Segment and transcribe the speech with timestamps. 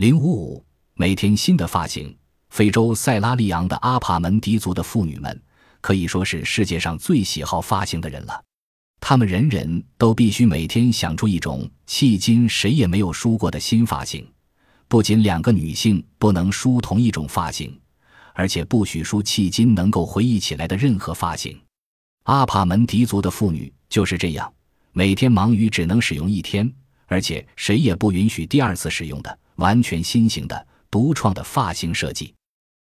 [0.00, 2.16] 零五五，每天新的发型。
[2.48, 5.42] 非洲塞拉利昂的阿帕门迪族的妇女们
[5.82, 8.42] 可以说是世界上最喜好发型的人了。
[8.98, 14.26] 她们人人都必须每天想出一种迄今谁也没有梳过的新发型。
[14.88, 17.78] 不仅两个女性不能梳同一种发型，
[18.32, 21.60] 而且不许梳迄今能够回忆起来的任何发型。
[22.22, 24.50] 阿帕门迪族的妇女就是这样，
[24.92, 26.72] 每天忙于只能使用一天，
[27.04, 32.34] 而且谁也不允许第二次使用的完全新型的独创的发型设计。